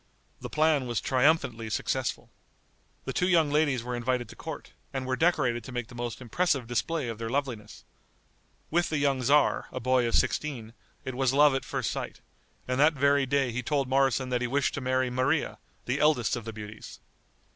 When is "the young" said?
8.89-9.21